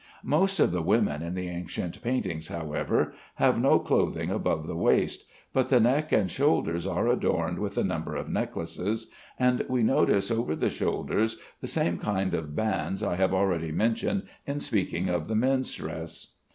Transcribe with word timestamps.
Most 0.23 0.59
of 0.59 0.71
the 0.71 0.81
women 0.81 1.21
in 1.21 1.35
the 1.35 1.47
ancient 1.47 2.01
paintings, 2.01 2.47
however, 2.47 3.13
have 3.35 3.61
no 3.61 3.77
clothing 3.77 4.31
above 4.31 4.65
the 4.65 4.75
waist; 4.75 5.27
but 5.53 5.67
the 5.67 5.79
neck 5.79 6.11
and 6.11 6.31
shoulders 6.31 6.87
are 6.87 7.07
adorned 7.07 7.59
with 7.59 7.77
a 7.77 7.83
number 7.83 8.15
of 8.15 8.27
necklaces, 8.27 9.11
and 9.37 9.63
we 9.69 9.83
notice 9.83 10.31
over 10.31 10.55
the 10.55 10.71
shoulders 10.71 11.37
the 11.59 11.67
same 11.67 11.99
kind 11.99 12.33
of 12.33 12.55
bands 12.55 13.03
I 13.03 13.15
have 13.17 13.31
already 13.31 13.71
mentioned 13.71 14.23
in 14.47 14.59
speaking 14.59 15.07
of 15.07 15.27
the 15.27 15.35
men's 15.35 15.71
dress. 15.75 16.33